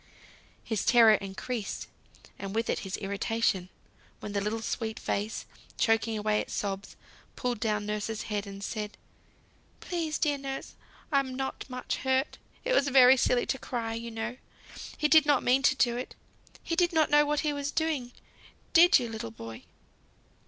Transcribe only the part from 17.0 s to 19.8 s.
know what he was doing, did you, little boy?